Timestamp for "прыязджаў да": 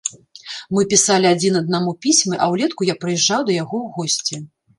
3.05-3.61